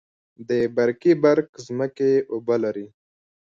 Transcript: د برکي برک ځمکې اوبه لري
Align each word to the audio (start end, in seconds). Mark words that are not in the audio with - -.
د 0.49 0.51
برکي 0.75 1.13
برک 1.23 1.47
ځمکې 1.65 2.11
اوبه 2.31 2.55
لري 2.63 2.87